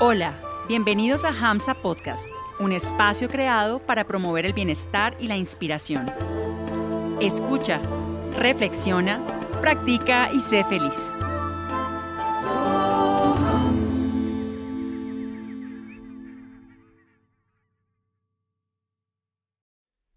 Hola, 0.00 0.34
bienvenidos 0.66 1.24
a 1.24 1.28
Hamsa 1.28 1.72
Podcast, 1.72 2.26
un 2.58 2.72
espacio 2.72 3.28
creado 3.28 3.78
para 3.78 4.02
promover 4.02 4.44
el 4.44 4.52
bienestar 4.52 5.16
y 5.20 5.28
la 5.28 5.36
inspiración. 5.36 6.10
Escucha, 7.20 7.80
reflexiona, 8.36 9.24
practica 9.60 10.30
y 10.32 10.40
sé 10.40 10.64
feliz. 10.64 11.14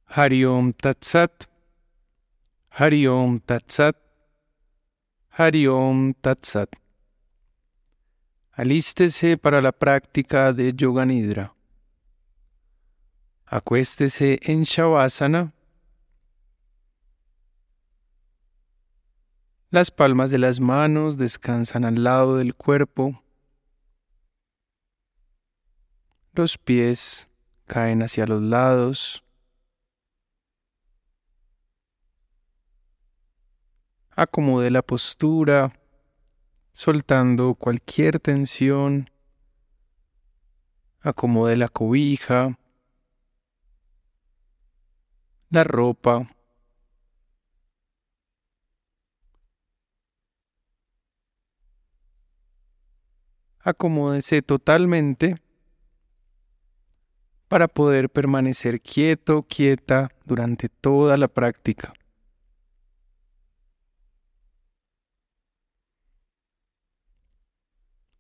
Hariom 0.08 0.74
Tatsat, 0.74 1.44
Hariom 2.72 3.40
Tatsat, 3.42 3.96
Hariom 5.30 6.16
Tatsat. 6.16 6.87
Alístese 8.58 9.38
para 9.38 9.62
la 9.62 9.72
práctica 9.72 10.52
de 10.52 10.74
Yoga 10.74 11.06
Nidra. 11.06 11.54
Acuéstese 13.46 14.40
en 14.42 14.64
Shavasana. 14.64 15.54
Las 19.70 19.92
palmas 19.92 20.32
de 20.32 20.40
las 20.40 20.60
manos 20.60 21.18
descansan 21.18 21.86
al 21.86 22.04
lado 22.04 22.38
del 22.38 22.56
cuerpo. 22.56 23.22
Los 26.34 26.58
pies 26.58 27.30
caen 27.68 28.02
hacia 28.02 28.26
los 28.26 28.42
lados. 28.42 29.24
Acomode 34.10 34.72
la 34.72 34.82
postura, 34.82 35.80
soltando 36.78 37.56
cualquier 37.56 38.20
tensión. 38.20 39.10
Acomode 41.02 41.58
la 41.58 41.70
cobija, 41.70 42.60
la 45.50 45.64
ropa. 45.64 46.30
Acomódese 53.62 54.44
totalmente 54.44 55.42
para 57.48 57.68
poder 57.68 58.12
permanecer 58.12 58.82
quieto, 58.82 59.42
quieta 59.42 60.12
durante 60.26 60.70
toda 60.70 61.18
la 61.18 61.28
práctica. 61.28 61.97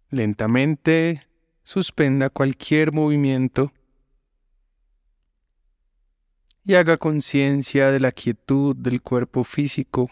Lentamente 0.09 1.27
suspenda 1.63 2.29
cualquier 2.29 2.93
movimiento 2.93 3.73
y 6.63 6.75
haga 6.75 6.95
conciencia 6.95 7.91
de 7.91 7.99
la 7.99 8.13
quietud 8.13 8.73
del 8.73 9.01
cuerpo 9.01 9.43
físico. 9.43 10.09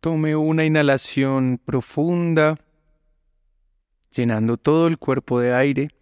Tome 0.00 0.34
una 0.36 0.64
inhalación 0.64 1.60
profunda, 1.62 2.56
llenando 4.10 4.56
todo 4.56 4.86
el 4.86 4.96
cuerpo 4.96 5.38
de 5.38 5.52
aire 5.52 5.99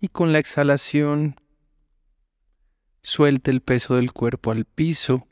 y 0.00 0.08
con 0.08 0.32
la 0.32 0.38
exhalación 0.38 1.36
suelte 3.02 3.50
el 3.50 3.60
peso 3.60 3.96
del 3.96 4.12
cuerpo 4.12 4.50
al 4.50 4.64
piso. 4.64 5.26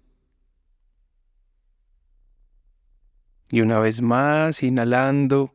Y 3.50 3.60
una 3.60 3.78
vez 3.78 4.00
más, 4.00 4.62
inhalando 4.62 5.54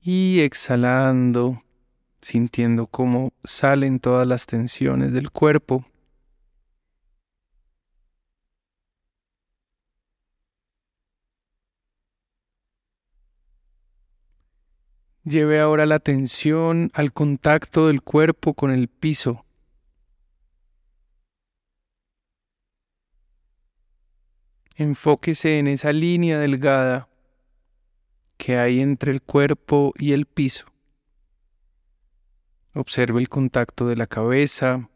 y 0.00 0.40
exhalando, 0.40 1.62
sintiendo 2.20 2.86
cómo 2.86 3.32
salen 3.44 4.00
todas 4.00 4.26
las 4.26 4.46
tensiones 4.46 5.12
del 5.12 5.30
cuerpo. 5.30 5.89
Lleve 15.30 15.60
ahora 15.60 15.86
la 15.86 15.94
atención 15.94 16.90
al 16.92 17.12
contacto 17.12 17.86
del 17.86 18.02
cuerpo 18.02 18.54
con 18.54 18.72
el 18.72 18.88
piso. 18.88 19.44
Enfóquese 24.74 25.60
en 25.60 25.68
esa 25.68 25.92
línea 25.92 26.36
delgada 26.36 27.08
que 28.38 28.58
hay 28.58 28.80
entre 28.80 29.12
el 29.12 29.22
cuerpo 29.22 29.92
y 29.96 30.14
el 30.14 30.26
piso. 30.26 30.66
Observe 32.74 33.20
el 33.20 33.28
contacto 33.28 33.86
de 33.86 33.94
la 33.94 34.08
cabeza, 34.08 34.90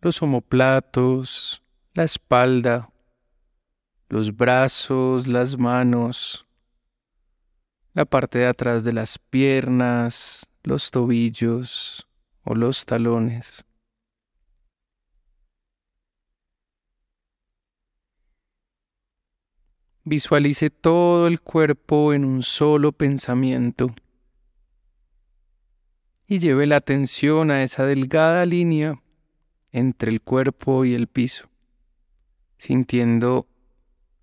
los 0.00 0.20
omoplatos, 0.22 1.62
la 1.94 2.02
espalda, 2.02 2.90
los 4.08 4.36
brazos, 4.36 5.28
las 5.28 5.56
manos, 5.56 6.45
la 7.96 8.04
parte 8.04 8.40
de 8.40 8.46
atrás 8.46 8.84
de 8.84 8.92
las 8.92 9.18
piernas, 9.18 10.50
los 10.62 10.90
tobillos 10.90 12.06
o 12.44 12.54
los 12.54 12.84
talones. 12.84 13.64
Visualice 20.04 20.68
todo 20.68 21.26
el 21.26 21.40
cuerpo 21.40 22.12
en 22.12 22.26
un 22.26 22.42
solo 22.42 22.92
pensamiento 22.92 23.86
y 26.26 26.38
lleve 26.38 26.66
la 26.66 26.76
atención 26.76 27.50
a 27.50 27.62
esa 27.62 27.86
delgada 27.86 28.44
línea 28.44 29.00
entre 29.72 30.10
el 30.10 30.20
cuerpo 30.20 30.84
y 30.84 30.92
el 30.92 31.06
piso, 31.06 31.48
sintiendo 32.58 33.48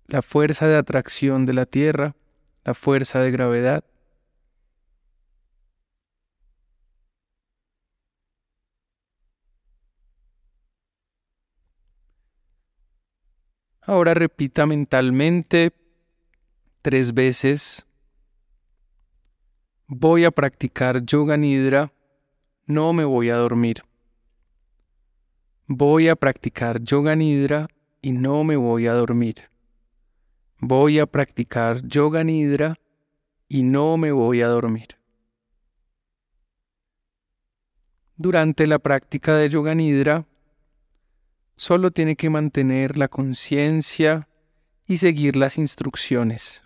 la 0.06 0.22
fuerza 0.22 0.68
de 0.68 0.76
atracción 0.76 1.44
de 1.44 1.54
la 1.54 1.66
tierra 1.66 2.14
la 2.64 2.74
fuerza 2.74 3.20
de 3.20 3.30
gravedad. 3.30 3.84
Ahora 13.82 14.14
repita 14.14 14.64
mentalmente 14.64 15.72
tres 16.80 17.12
veces. 17.12 17.86
Voy 19.86 20.24
a 20.24 20.30
practicar 20.30 21.04
yoga 21.04 21.36
nidra, 21.36 21.92
no 22.64 22.94
me 22.94 23.04
voy 23.04 23.28
a 23.28 23.36
dormir. 23.36 23.82
Voy 25.66 26.08
a 26.08 26.16
practicar 26.16 26.80
yoga 26.80 27.14
nidra 27.14 27.68
y 28.00 28.12
no 28.12 28.42
me 28.42 28.56
voy 28.56 28.86
a 28.86 28.94
dormir 28.94 29.53
voy 30.66 30.98
a 30.98 31.06
practicar 31.06 31.86
yoga 31.86 32.24
nidra 32.24 32.76
y 33.48 33.62
no 33.62 33.98
me 33.98 34.12
voy 34.12 34.40
a 34.40 34.48
dormir. 34.48 34.96
Durante 38.16 38.66
la 38.66 38.78
práctica 38.78 39.36
de 39.36 39.50
yoga 39.50 39.74
nidra, 39.74 40.26
solo 41.56 41.90
tiene 41.90 42.16
que 42.16 42.30
mantener 42.30 42.96
la 42.96 43.08
conciencia 43.08 44.28
y 44.86 44.96
seguir 44.96 45.36
las 45.36 45.58
instrucciones. 45.58 46.62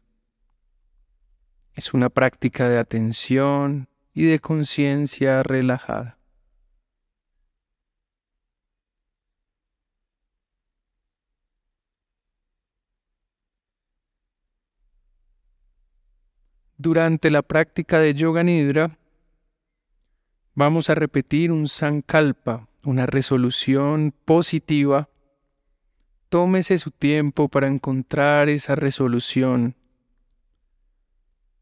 Es 1.74 1.92
una 1.92 2.08
práctica 2.08 2.68
de 2.68 2.78
atención 2.78 3.88
y 4.14 4.24
de 4.24 4.38
conciencia 4.38 5.42
relajada. 5.42 6.17
Durante 16.80 17.32
la 17.32 17.42
práctica 17.42 17.98
de 17.98 18.14
Yoga 18.14 18.44
Nidra, 18.44 18.96
vamos 20.54 20.88
a 20.90 20.94
repetir 20.94 21.50
un 21.50 21.66
Sankalpa, 21.66 22.68
una 22.84 23.04
resolución 23.04 24.14
positiva. 24.24 25.08
Tómese 26.28 26.78
su 26.78 26.92
tiempo 26.92 27.48
para 27.48 27.66
encontrar 27.66 28.48
esa 28.48 28.76
resolución. 28.76 29.74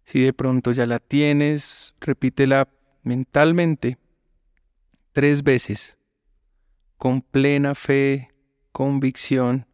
Si 0.05 0.21
de 0.21 0.35
pronto 0.35 0.73
ya 0.73 0.85
la 0.85 0.99
tienes, 0.99 1.95
repítela 1.99 2.69
mentalmente 3.03 3.97
tres 5.13 5.43
veces, 5.43 5.97
con 6.99 7.23
plena 7.23 7.75
fe, 7.75 8.35
convicción 8.71 9.67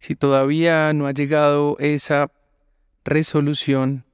Si 0.00 0.16
todavía 0.16 0.92
no 0.92 1.06
ha 1.06 1.12
llegado 1.12 1.76
esa 1.78 2.32
resolución, 3.04 4.04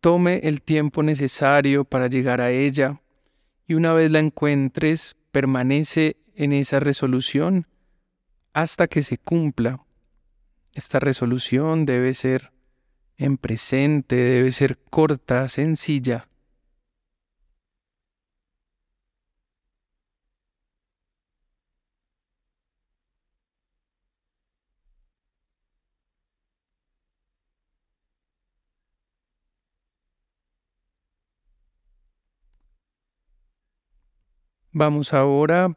Tome 0.00 0.40
el 0.44 0.62
tiempo 0.62 1.02
necesario 1.02 1.84
para 1.84 2.06
llegar 2.06 2.40
a 2.40 2.50
ella 2.50 3.02
y 3.66 3.74
una 3.74 3.92
vez 3.92 4.10
la 4.10 4.18
encuentres, 4.18 5.14
permanece 5.30 6.16
en 6.34 6.54
esa 6.54 6.80
resolución 6.80 7.66
hasta 8.54 8.88
que 8.88 9.02
se 9.02 9.18
cumpla. 9.18 9.84
Esta 10.72 11.00
resolución 11.00 11.84
debe 11.84 12.14
ser 12.14 12.50
en 13.18 13.36
presente, 13.36 14.16
debe 14.16 14.52
ser 14.52 14.78
corta, 14.78 15.46
sencilla. 15.48 16.29
Vamos 34.80 35.12
ahora 35.12 35.76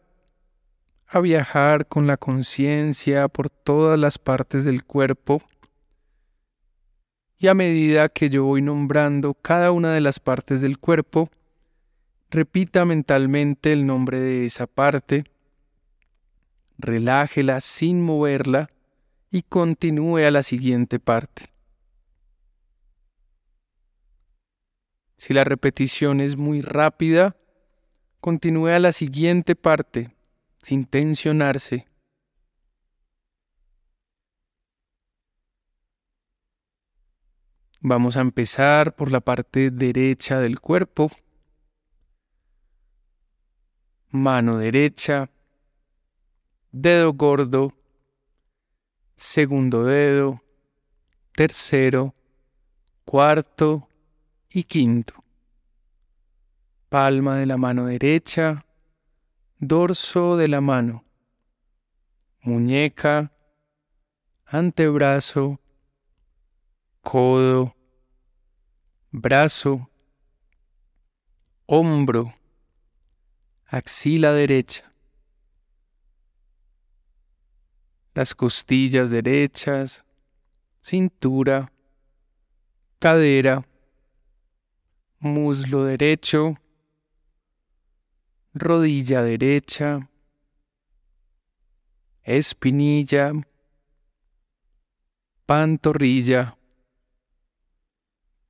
a 1.07 1.19
viajar 1.19 1.87
con 1.89 2.07
la 2.07 2.15
conciencia 2.15 3.27
por 3.27 3.49
todas 3.49 3.99
las 3.99 4.17
partes 4.17 4.63
del 4.63 4.85
cuerpo 4.85 5.41
y 7.37 7.47
a 7.47 7.53
medida 7.53 8.07
que 8.07 8.29
yo 8.29 8.45
voy 8.45 8.61
nombrando 8.61 9.33
cada 9.33 9.73
una 9.73 9.91
de 9.91 9.99
las 9.99 10.21
partes 10.21 10.61
del 10.61 10.79
cuerpo, 10.79 11.29
repita 12.31 12.85
mentalmente 12.85 13.73
el 13.73 13.85
nombre 13.85 14.21
de 14.21 14.45
esa 14.45 14.67
parte, 14.67 15.25
relájela 16.77 17.59
sin 17.59 18.01
moverla 18.01 18.69
y 19.29 19.41
continúe 19.41 20.19
a 20.19 20.31
la 20.31 20.43
siguiente 20.43 20.99
parte. 20.99 21.51
Si 25.17 25.33
la 25.33 25.43
repetición 25.43 26.21
es 26.21 26.37
muy 26.37 26.61
rápida, 26.61 27.35
continúe 28.23 28.69
a 28.69 28.79
la 28.79 28.93
siguiente 28.93 29.53
parte, 29.53 30.15
sin 30.61 30.85
tensionarse. 30.85 31.89
Vamos 37.81 38.15
a 38.15 38.21
empezar 38.21 38.95
por 38.95 39.11
la 39.11 39.19
parte 39.19 39.71
derecha 39.71 40.39
del 40.39 40.61
cuerpo. 40.61 41.11
Mano 44.09 44.57
derecha, 44.57 45.29
dedo 46.71 47.11
gordo, 47.11 47.73
segundo 49.17 49.83
dedo, 49.83 50.41
tercero, 51.33 52.15
cuarto 53.03 53.89
y 54.49 54.63
quinto 54.63 55.22
palma 56.93 57.37
de 57.37 57.47
la 57.47 57.57
mano 57.57 57.87
derecha, 57.87 58.67
dorso 59.57 60.37
de 60.37 60.47
la 60.47 60.61
mano, 60.61 61.03
muñeca, 62.41 63.31
antebrazo, 64.45 65.59
codo, 67.01 67.75
brazo, 69.09 69.89
hombro, 71.65 72.31
axila 73.65 74.31
derecha, 74.31 74.93
las 78.13 78.35
costillas 78.35 79.09
derechas, 79.09 80.05
cintura, 80.79 81.71
cadera, 82.99 83.65
muslo 85.17 85.85
derecho, 85.85 86.55
rodilla 88.53 89.23
derecha, 89.23 90.09
espinilla, 92.23 93.33
pantorrilla, 95.45 96.57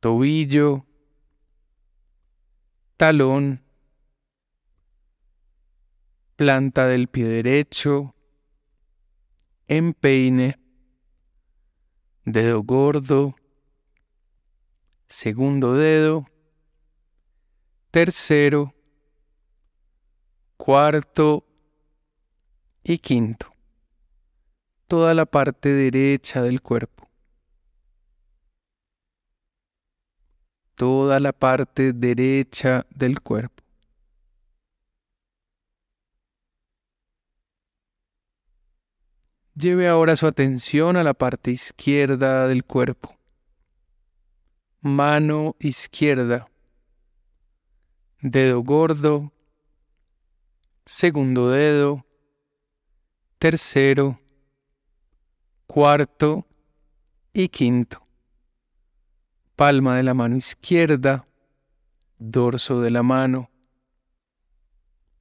tobillo, 0.02 0.86
talón, 2.98 3.64
planta 6.36 6.88
del 6.88 7.08
pie 7.08 7.26
derecho, 7.26 8.14
empeine, 9.68 10.60
dedo 12.26 12.62
gordo, 12.64 13.36
segundo 15.08 15.74
dedo, 15.74 16.26
tercero, 17.90 18.74
cuarto 20.64 21.46
y 22.86 22.98
quinto. 23.00 23.54
Toda 24.88 25.14
la 25.14 25.26
parte 25.26 25.68
derecha 25.68 26.42
del 26.42 26.62
cuerpo. 26.62 27.10
Toda 30.76 31.20
la 31.20 31.34
parte 31.34 31.92
derecha 31.92 32.86
del 32.92 33.20
cuerpo. 33.20 33.62
Lleve 39.56 39.90
ahora 39.90 40.16
su 40.16 40.28
atención 40.28 40.96
a 40.96 41.04
la 41.04 41.14
parte 41.14 41.52
izquierda 41.52 42.48
del 42.48 42.64
cuerpo. 42.64 43.18
Mano 44.80 45.58
izquierda. 45.60 46.48
Dedo 48.22 48.64
gordo 48.64 49.33
segundo 50.86 51.50
dedo, 51.50 52.06
tercero, 53.38 54.20
cuarto 55.66 56.46
y 57.32 57.48
quinto. 57.48 58.06
Palma 59.56 59.98
de 59.98 60.04
la 60.04 60.14
mano 60.14 60.36
izquierda, 60.36 61.26
dorso 62.18 62.82
de 62.82 62.92
la 62.92 63.04
mano, 63.04 63.50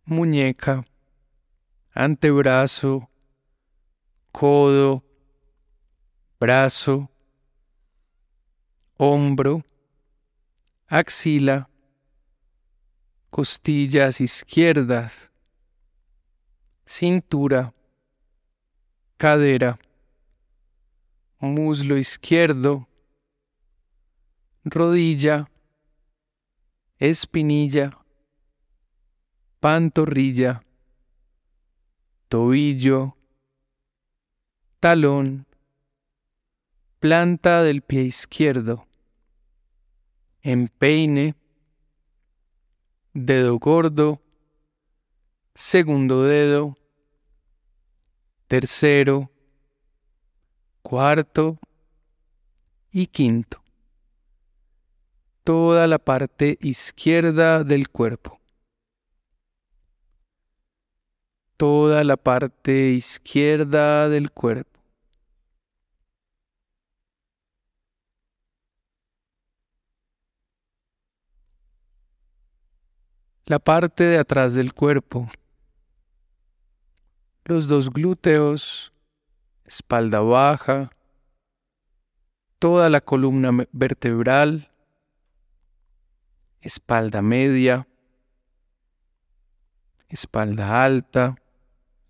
muñeca, 0.04 0.84
antebrazo, 1.92 3.08
codo, 4.32 5.04
brazo, 6.40 7.10
hombro, 8.96 9.64
axila, 10.86 11.68
costillas 13.30 14.20
izquierdas, 14.20 15.31
cintura, 16.84 17.74
cadera, 19.16 19.78
muslo 21.38 21.96
izquierdo, 21.96 22.86
rodilla, 24.64 25.50
espinilla, 26.98 27.98
pantorrilla, 29.60 30.62
tobillo, 32.28 33.16
talón, 34.80 35.46
planta 37.00 37.62
del 37.62 37.82
pie 37.82 38.02
izquierdo, 38.04 38.86
empeine, 40.42 41.34
dedo 43.12 43.58
gordo, 43.58 44.21
segundo 45.54 46.24
dedo, 46.24 46.76
tercero, 48.46 49.30
cuarto 50.82 51.58
y 52.90 53.06
quinto. 53.06 53.62
Toda 55.44 55.86
la 55.86 55.98
parte 55.98 56.58
izquierda 56.60 57.64
del 57.64 57.88
cuerpo. 57.88 58.40
Toda 61.56 62.04
la 62.04 62.16
parte 62.16 62.90
izquierda 62.90 64.08
del 64.08 64.30
cuerpo. 64.30 64.70
La 73.46 73.58
parte 73.58 74.04
de 74.04 74.18
atrás 74.18 74.54
del 74.54 74.72
cuerpo 74.72 75.28
los 77.44 77.68
dos 77.68 77.90
glúteos, 77.90 78.92
espalda 79.64 80.20
baja, 80.20 80.90
toda 82.58 82.88
la 82.88 83.00
columna 83.00 83.50
vertebral, 83.72 84.70
espalda 86.60 87.22
media, 87.22 87.88
espalda 90.08 90.84
alta, 90.84 91.36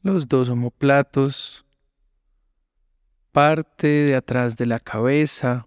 los 0.02 0.28
dos 0.28 0.50
omoplatos, 0.50 1.64
parte 3.30 3.86
de 3.86 4.16
atrás 4.16 4.56
de 4.56 4.66
la 4.66 4.78
cabeza, 4.78 5.66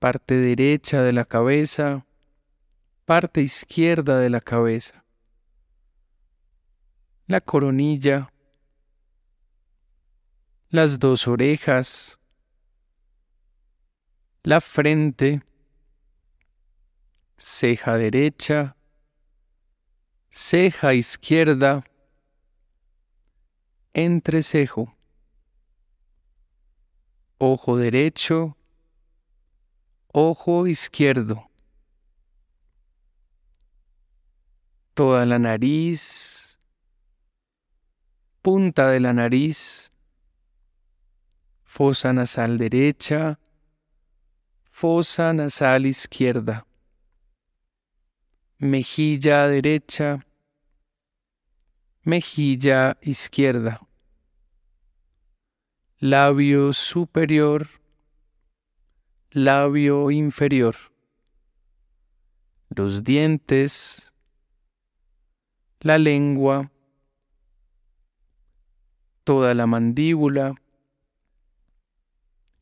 parte 0.00 0.34
derecha 0.34 1.02
de 1.02 1.12
la 1.12 1.24
cabeza, 1.24 2.04
parte 3.04 3.42
izquierda 3.42 4.18
de 4.18 4.30
la 4.30 4.40
cabeza, 4.40 5.05
la 7.26 7.40
coronilla, 7.40 8.32
las 10.68 10.98
dos 11.00 11.26
orejas, 11.26 12.20
la 14.44 14.60
frente, 14.60 15.42
ceja 17.36 17.96
derecha, 17.96 18.76
ceja 20.30 20.94
izquierda, 20.94 21.84
entrecejo, 23.92 24.94
ojo 27.38 27.76
derecho, 27.76 28.56
ojo 30.12 30.68
izquierdo, 30.68 31.50
toda 34.94 35.26
la 35.26 35.40
nariz, 35.40 36.45
punta 38.46 38.92
de 38.92 39.00
la 39.00 39.12
nariz, 39.12 39.90
fosa 41.64 42.12
nasal 42.12 42.58
derecha, 42.58 43.40
fosa 44.70 45.32
nasal 45.32 45.84
izquierda, 45.84 46.64
mejilla 48.58 49.48
derecha, 49.48 50.24
mejilla 52.04 52.96
izquierda, 53.02 53.80
labio 55.98 56.72
superior, 56.72 57.66
labio 59.32 60.12
inferior, 60.12 60.76
los 62.68 63.02
dientes, 63.02 64.12
la 65.80 65.98
lengua, 65.98 66.70
toda 69.26 69.54
la 69.54 69.66
mandíbula, 69.66 70.54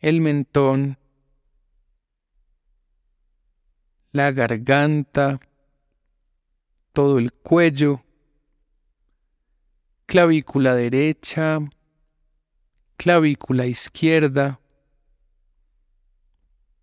el 0.01 0.23
mentón, 0.23 0.97
la 4.13 4.33
garganta, 4.33 5.41
todo 6.95 7.19
el 7.19 7.35
cuello, 7.35 8.03
clavícula 10.07 10.75
derecha, 10.75 11.59
clavícula 12.97 13.67
izquierda, 13.67 14.59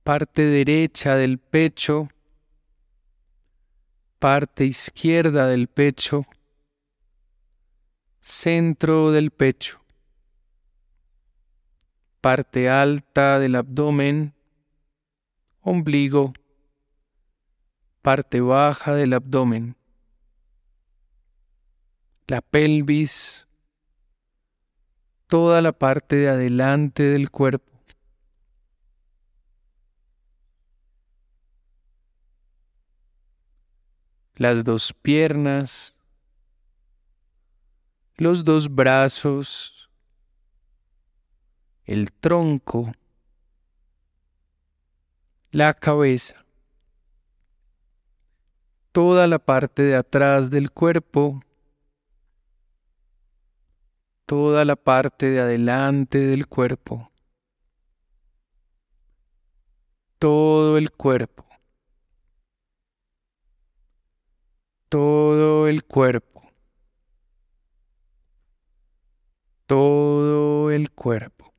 parte 0.03 0.43
derecha 0.43 1.15
del 1.15 1.39
pecho, 1.39 2.07
parte 4.19 4.63
izquierda 4.65 5.47
del 5.47 5.67
pecho, 5.69 6.27
centro 8.21 9.11
del 9.11 9.31
pecho, 9.31 9.81
parte 12.21 12.69
alta 12.69 13.39
del 13.39 13.55
abdomen, 13.55 14.33
ombligo, 15.61 16.33
parte 18.01 18.41
baja 18.41 18.93
del 18.93 19.13
abdomen, 19.13 19.75
la 22.27 22.41
pelvis, 22.41 23.47
toda 25.27 25.61
la 25.61 25.71
parte 25.71 26.15
de 26.15 26.29
adelante 26.29 27.03
del 27.03 27.31
cuerpo. 27.31 27.71
las 34.41 34.63
dos 34.63 34.91
piernas, 34.91 36.00
los 38.21 38.45
dos 38.45 38.75
brazos, 38.75 39.89
el 41.85 42.11
tronco, 42.11 42.91
la 45.49 45.73
cabeza, 45.73 46.45
toda 48.91 49.25
la 49.25 49.39
parte 49.39 49.81
de 49.81 49.95
atrás 49.95 50.51
del 50.51 50.69
cuerpo, 50.69 51.41
toda 54.27 54.65
la 54.65 54.75
parte 54.75 55.31
de 55.31 55.39
adelante 55.39 56.19
del 56.19 56.45
cuerpo, 56.45 57.11
todo 60.19 60.77
el 60.77 60.91
cuerpo. 60.91 61.47
todo 64.91 65.69
el 65.69 65.85
cuerpo, 65.85 66.30
todo 69.71 70.69
el 70.69 70.91
cuerpo. 70.91 71.50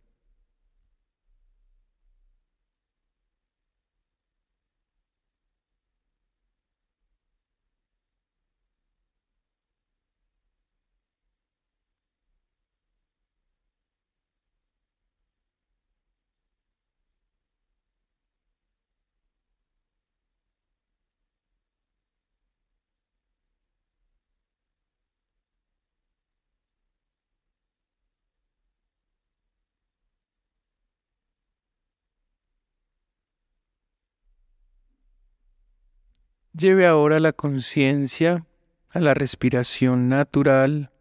Lleve 36.63 36.87
ahora 36.87 37.19
la 37.19 37.33
conciencia 37.33 38.47
a 38.93 39.01
la 39.01 39.15
respiración 39.15 40.09
natural 40.09 40.93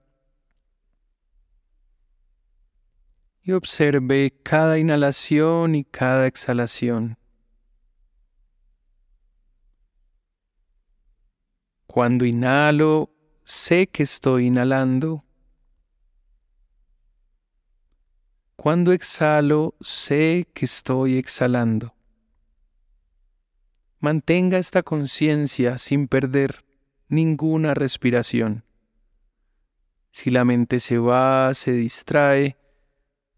y 3.43 3.51
observe 3.51 4.33
cada 4.41 4.79
inhalación 4.79 5.75
y 5.75 5.83
cada 5.83 6.25
exhalación. 6.25 7.19
Cuando 11.85 12.25
inhalo, 12.25 13.11
sé 13.45 13.85
que 13.85 14.01
estoy 14.01 14.47
inhalando. 14.47 15.23
Cuando 18.55 18.93
exhalo, 18.93 19.75
sé 19.79 20.49
que 20.55 20.65
estoy 20.65 21.17
exhalando. 21.17 21.93
Mantenga 24.01 24.57
esta 24.57 24.81
conciencia 24.81 25.77
sin 25.77 26.07
perder 26.07 26.65
ninguna 27.07 27.75
respiración. 27.75 28.63
Si 30.11 30.31
la 30.31 30.43
mente 30.43 30.79
se 30.79 30.97
va, 30.97 31.53
se 31.53 31.71
distrae, 31.71 32.57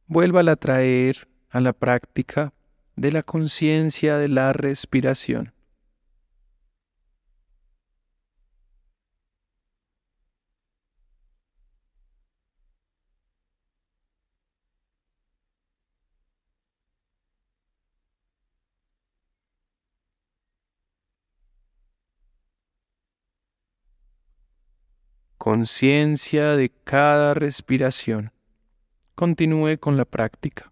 vuélvala 0.08 0.54
a 0.54 0.56
traer 0.56 1.28
a 1.50 1.60
la 1.60 1.74
práctica 1.74 2.54
de 2.96 3.12
la 3.12 3.24
conciencia 3.24 4.18
de 4.18 4.30
la 4.30 4.54
respiración. 4.54 5.53
Conciencia 25.44 26.56
de 26.56 26.70
cada 26.70 27.34
respiración. 27.34 28.32
Continúe 29.14 29.78
con 29.78 29.98
la 29.98 30.06
práctica. 30.06 30.72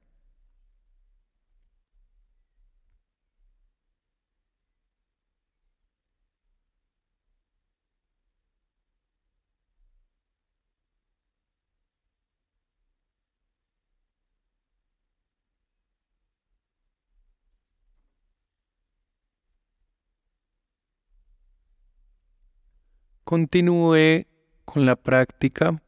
Continúe 23.26 24.31
con 24.72 24.86
la 24.86 24.96
práctica, 24.96 25.84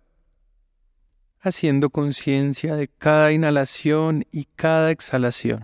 haciendo 1.39 1.89
conciencia 1.89 2.75
de 2.75 2.89
cada 2.89 3.31
inhalación 3.31 4.25
y 4.29 4.43
cada 4.43 4.91
exhalación. 4.91 5.63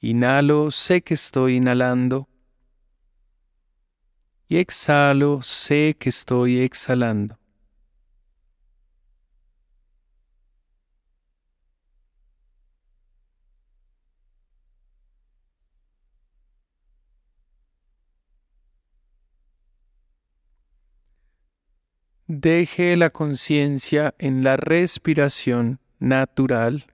Inhalo, 0.00 0.70
sé 0.70 1.00
que 1.00 1.14
estoy 1.14 1.56
inhalando. 1.56 2.28
Y 4.48 4.58
exhalo, 4.58 5.40
sé 5.40 5.96
que 5.98 6.10
estoy 6.10 6.60
exhalando. 6.60 7.39
Deje 22.32 22.96
la 22.96 23.10
conciencia 23.10 24.14
en 24.20 24.44
la 24.44 24.56
respiración 24.56 25.80
natural. 25.98 26.86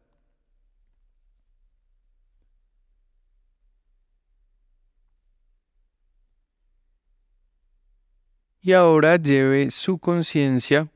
Y 8.63 8.73
ahora 8.73 9.17
lleve 9.17 9.71
su 9.71 9.99
conciencia 9.99 10.91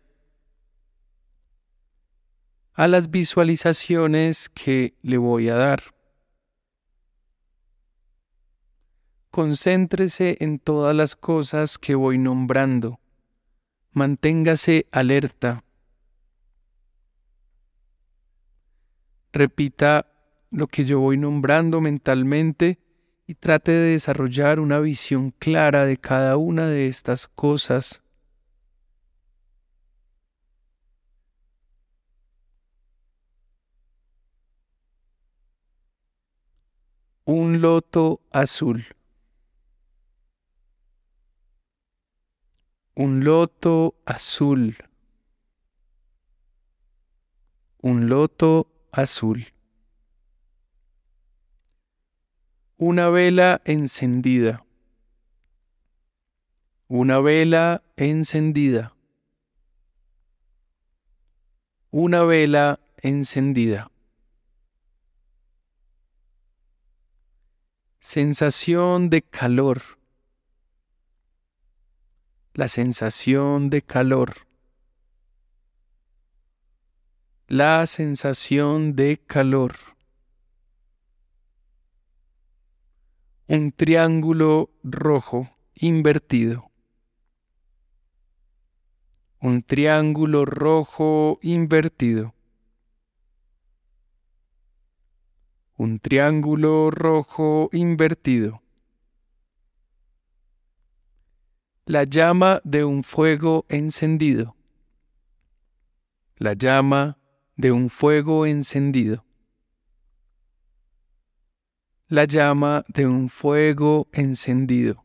a 2.73 2.89
las 2.89 3.11
visualizaciones 3.11 4.49
que 4.49 4.95
le 5.03 5.19
voy 5.19 5.51
a 5.51 5.57
dar. 5.57 5.83
Concéntrese 9.31 10.39
en 10.41 10.59
todas 10.59 10.97
las 10.97 11.15
cosas 11.15 11.77
que 11.77 11.95
voy 11.95 12.17
nombrando 12.17 13.00
manténgase 13.93 14.87
alerta. 14.93 15.65
Repita 19.33 20.07
lo 20.51 20.67
que 20.67 20.85
yo 20.85 21.01
voy 21.01 21.17
nombrando 21.17 21.81
mentalmente 21.81 22.79
y 23.27 23.35
trate 23.35 23.71
de 23.71 23.93
desarrollar 23.93 24.59
una 24.59 24.81
visión 24.81 25.31
clara 25.31 25.87
de 25.87 25.97
cada 25.97 26.37
una 26.37 26.67
de 26.67 26.89
estas 26.89 27.29
cosas. 27.29 28.03
Un 37.25 37.61
loto 37.61 38.21
azul. 38.33 38.85
Un 42.95 43.25
loto 43.25 43.95
azul, 44.05 44.77
un 47.83 48.09
loto 48.09 48.67
azul, 48.91 49.53
una 52.77 53.09
vela 53.11 53.63
encendida, 53.65 54.65
una 56.89 57.21
vela 57.21 57.83
encendida, 57.97 58.97
una 61.91 62.25
vela 62.25 62.81
encendida. 63.03 63.91
Sensación 68.01 69.11
de 69.11 69.23
calor 69.23 70.00
la 72.55 72.67
sensación 72.67 73.71
de 73.71 73.83
calor. 73.83 74.35
La 77.47 77.87
sensación 77.87 78.97
de 78.97 79.19
calor. 79.25 79.77
Un 83.47 83.73
triángulo 83.73 84.71
rojo 84.83 85.49
invertido. 85.75 86.71
Un 89.41 89.63
triángulo 89.63 90.45
rojo 90.45 91.39
invertido. 91.43 92.35
Un 95.77 95.99
triángulo 95.99 96.91
rojo 96.91 97.71
invertido. 97.73 98.61
La 101.91 102.05
llama 102.05 102.61
de 102.63 102.85
un 102.85 103.03
fuego 103.03 103.67
encendido. 103.69 104.55
La 106.37 106.53
llama 106.53 107.19
de 107.57 107.73
un 107.73 107.91
fuego 107.91 108.47
encendido. 108.47 109.25
La 112.07 112.27
llama 112.27 112.85
de 112.87 113.09
un 113.09 113.29
fuego 113.29 114.07
encendido. 114.13 115.05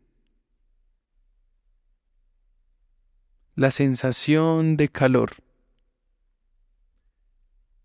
La 3.55 3.71
sensación 3.71 4.77
de 4.77 4.87
calor. 4.89 5.31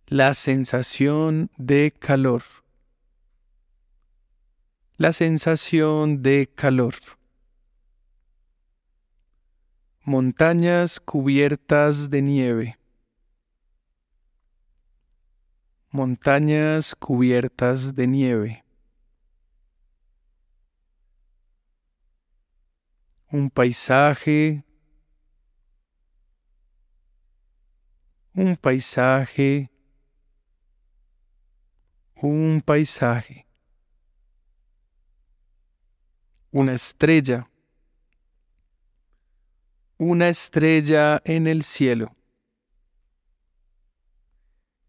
La 0.09 0.35
sensación 0.35 1.51
de 1.57 1.91
calor. 1.99 2.43
La 4.99 5.15
sensación 5.15 6.23
de 6.23 6.51
calor 6.55 6.93
montañas 10.11 10.99
cubiertas 10.99 12.11
de 12.11 12.20
nieve, 12.20 12.79
montañas 15.90 16.96
cubiertas 16.96 17.94
de 17.94 18.09
nieve, 18.09 18.64
un 23.31 23.51
paisaje, 23.51 24.64
un 28.35 28.57
paisaje, 28.57 29.70
un 32.16 32.61
paisaje, 32.66 33.46
una 36.51 36.73
estrella, 36.73 37.50
una 40.01 40.31
estrella 40.31 41.21
en 41.27 41.47
el 41.47 41.63
cielo. 41.63 42.17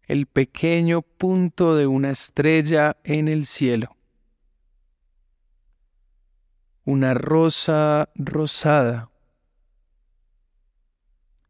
El 0.04 0.24
pequeño 0.24 1.02
punto 1.02 1.76
de 1.76 1.86
una 1.86 2.10
estrella 2.10 2.96
en 3.04 3.28
el 3.28 3.44
cielo. 3.44 3.94
Una 6.86 7.12
rosa 7.12 8.08
rosada. 8.14 9.10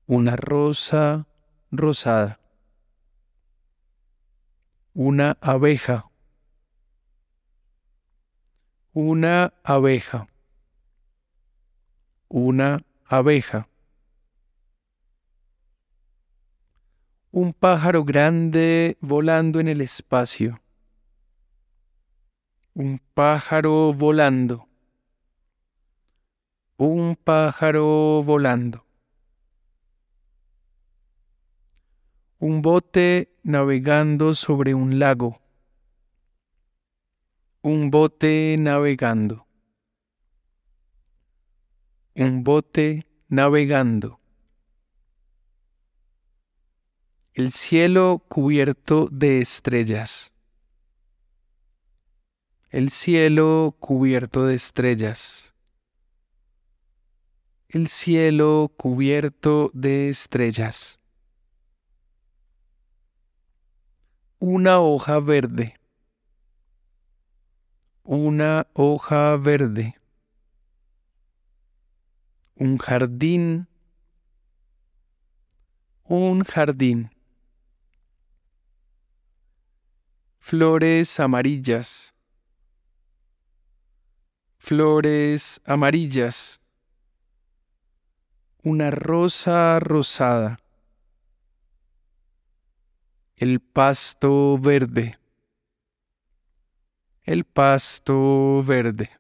Una 0.07 0.35
rosa 0.35 1.29
rosada. 1.71 2.41
Una 4.93 5.39
abeja. 5.41 6.11
Una 8.93 9.55
abeja. 9.63 10.27
Una 12.27 12.85
abeja. 13.07 13.69
Un 17.31 17.53
pájaro 17.53 18.05
grande 18.05 18.99
volando 19.01 19.61
en 19.61 19.69
el 19.69 19.81
espacio. 19.81 20.61
Un 22.75 23.01
pájaro 23.15 23.93
volando. 23.93 24.69
Un 26.77 27.17
pájaro 27.17 28.23
volando. 28.23 28.85
Un 32.39 32.61
bote 32.61 33.35
navegando 33.43 34.35
sobre 34.35 34.75
un 34.75 34.99
lago. 34.99 35.41
Un 37.63 37.91
bote 37.91 38.57
navegando 38.59 39.42
un 42.15 42.45
bote 42.45 43.07
navegando. 43.29 44.21
El 47.33 47.51
cielo 47.51 48.23
cubierto 48.29 49.09
de 49.11 49.41
estrellas. 49.41 50.33
El 52.69 52.91
cielo 52.91 53.75
cubierto 53.81 54.45
de 54.45 54.55
estrellas. 54.55 55.55
El 57.69 57.89
cielo 57.89 58.71
cubierto 58.77 59.71
de 59.73 60.11
estrellas. 60.11 60.99
Una 64.39 64.81
hoja 64.81 65.21
verde. 65.21 65.81
Una 68.03 68.67
hoja 68.75 69.37
verde 69.37 70.02
un 72.57 72.79
jardín, 72.79 73.67
un 76.05 76.45
jardín. 76.45 77.11
Flores 80.39 81.21
amarillas, 81.21 82.13
flores 84.59 85.61
amarillas, 85.65 86.61
una 88.63 88.91
rosa 88.91 89.81
rosada, 89.81 90.61
el 93.37 93.61
pasto 93.61 94.59
verde, 94.59 95.19
el 97.25 97.45
pasto 97.45 98.63
verde, 98.65 99.11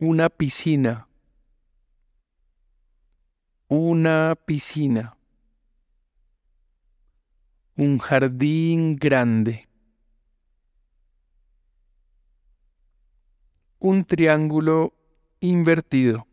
una 0.00 0.28
piscina, 0.30 1.08
una 3.68 4.36
piscina, 4.46 5.16
un 7.76 7.98
jardín 7.98 8.96
grande. 8.96 9.68
un 13.80 14.04
triángulo 14.04 14.92
invertido, 15.40 16.26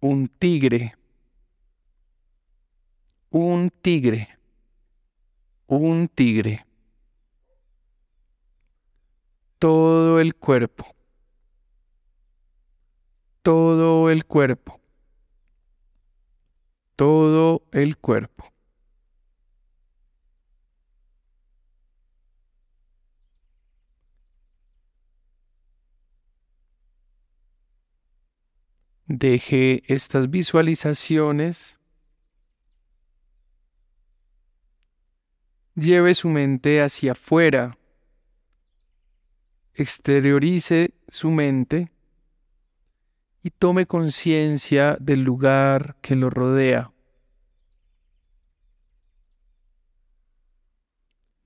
un 0.00 0.28
tigre, 0.28 0.96
un 3.28 3.70
tigre, 3.82 4.38
un 5.66 6.08
tigre, 6.08 6.66
todo 9.60 10.20
el 10.20 10.34
cuerpo, 10.34 10.96
todo 13.42 14.08
el 14.10 14.24
cuerpo, 14.24 14.80
todo 16.96 17.62
el 17.72 17.98
cuerpo. 17.98 18.50
Deje 29.06 29.82
estas 29.92 30.30
visualizaciones. 30.30 31.78
Lleve 35.74 36.14
su 36.14 36.28
mente 36.28 36.80
hacia 36.80 37.12
afuera. 37.12 37.79
Exteriorice 39.74 40.94
su 41.08 41.30
mente 41.30 41.90
y 43.42 43.50
tome 43.50 43.86
conciencia 43.86 44.96
del 45.00 45.22
lugar 45.22 45.96
que 46.02 46.16
lo 46.16 46.30
rodea. 46.30 46.92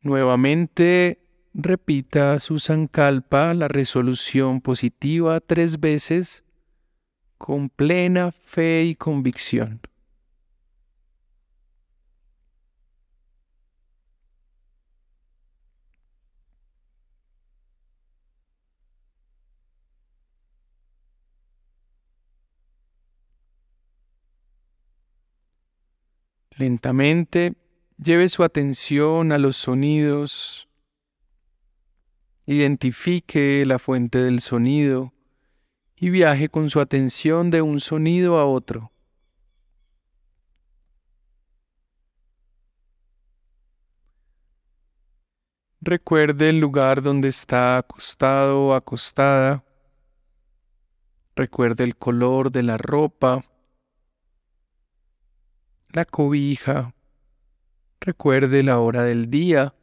Nuevamente 0.01 1.25
repita 1.55 2.39
su 2.39 2.59
sankalpa, 2.59 3.55
la 3.55 3.69
resolución 3.69 4.61
positiva, 4.61 5.41
tres 5.41 5.81
veces 5.81 6.45
con 7.39 7.71
plena 7.71 8.33
fe 8.33 8.85
y 8.85 8.97
convicción. 8.97 9.81
Lentamente 26.57 27.55
lleve 27.99 28.29
su 28.29 28.45
atención 28.45 29.33
a 29.33 29.39
los 29.39 29.57
sonidos, 29.57 30.69
identifique 32.47 33.65
la 33.67 33.81
fuente 33.81 34.19
del 34.19 34.41
sonido 34.41 35.13
y 35.97 36.11
viaje 36.11 36.49
con 36.49 36.71
su 36.71 36.79
atención 36.79 37.51
de 37.51 37.63
un 37.63 37.81
sonido 37.81 38.39
a 38.39 38.45
otro. 38.45 38.93
Recuerde 45.81 46.51
el 46.51 46.61
lugar 46.61 47.03
donde 47.03 47.29
está 47.29 47.79
acostado 47.79 48.69
o 48.69 48.75
acostada. 48.75 49.65
Recuerde 51.37 51.85
el 51.85 51.97
color 51.97 52.51
de 52.53 52.63
la 52.63 52.79
ropa, 52.79 53.45
la 55.95 56.05
cobija. 56.05 56.93
Recuerde 58.01 58.63
la 58.65 58.81
hora 58.81 59.05
del 59.05 59.31
día. 59.31 59.75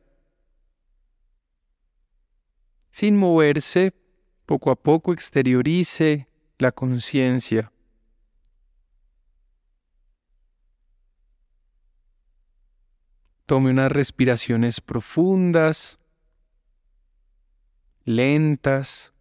Sin 2.91 3.15
moverse, 3.17 3.93
poco 4.45 4.71
a 4.71 4.75
poco 4.75 5.13
exteriorice 5.13 6.27
la 6.57 6.73
conciencia. 6.73 7.71
Tome 13.45 13.71
unas 13.71 13.91
respiraciones 13.91 14.81
profundas, 14.81 15.97
lentas. 18.03 19.13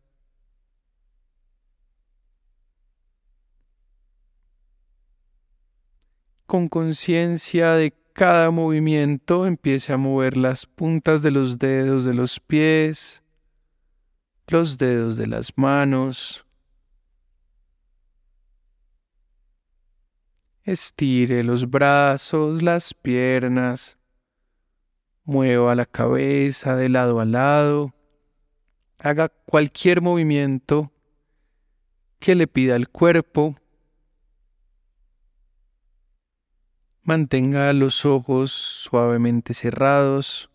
Con 6.50 6.68
conciencia 6.68 7.74
de 7.74 7.94
cada 8.12 8.50
movimiento 8.50 9.46
empiece 9.46 9.92
a 9.92 9.96
mover 9.96 10.36
las 10.36 10.66
puntas 10.66 11.22
de 11.22 11.30
los 11.30 11.60
dedos 11.60 12.04
de 12.04 12.12
los 12.12 12.40
pies, 12.40 13.22
los 14.48 14.76
dedos 14.76 15.16
de 15.16 15.28
las 15.28 15.56
manos. 15.56 16.44
Estire 20.64 21.44
los 21.44 21.70
brazos, 21.70 22.64
las 22.64 22.94
piernas. 22.94 23.96
Mueva 25.22 25.76
la 25.76 25.86
cabeza 25.86 26.74
de 26.74 26.88
lado 26.88 27.20
a 27.20 27.24
lado. 27.24 27.94
Haga 28.98 29.28
cualquier 29.28 30.02
movimiento 30.02 30.90
que 32.18 32.34
le 32.34 32.48
pida 32.48 32.74
el 32.74 32.88
cuerpo. 32.88 33.54
Mantenga 37.02 37.72
los 37.72 38.04
ojos 38.04 38.52
suavemente 38.52 39.54
cerrados. 39.54 40.50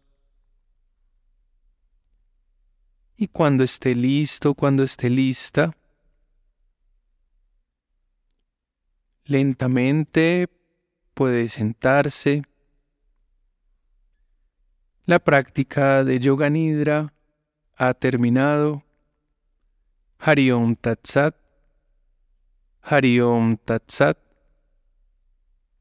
Y 3.17 3.27
cuando 3.29 3.63
esté 3.63 3.95
listo, 3.95 4.53
cuando 4.53 4.83
esté 4.83 5.09
lista, 5.09 5.75
lentamente 9.23 10.49
puede 11.13 11.49
sentarse. 11.49 12.43
La 15.05 15.19
práctica 15.19 16.03
de 16.03 16.19
Yoga 16.19 16.49
Nidra 16.49 17.13
ha 17.75 17.93
terminado. 17.93 18.83
Hariom 20.19 20.75
Tatsat. 20.75 21.35